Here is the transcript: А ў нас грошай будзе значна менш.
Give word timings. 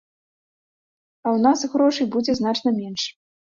А 1.27 1.29
ў 1.35 1.45
нас 1.45 1.59
грошай 1.75 2.11
будзе 2.19 2.31
значна 2.43 2.69
менш. 2.83 3.01